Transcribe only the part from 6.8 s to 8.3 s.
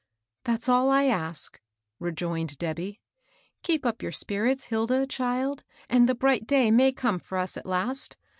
come for us at last.